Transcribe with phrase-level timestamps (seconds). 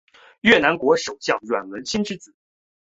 [0.39, 2.33] 越南国首相阮文心之子。